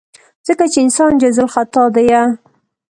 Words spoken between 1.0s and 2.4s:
جايزالخطا ديه.